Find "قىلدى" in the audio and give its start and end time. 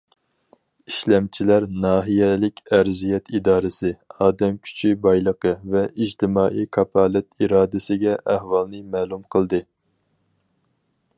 9.37-9.61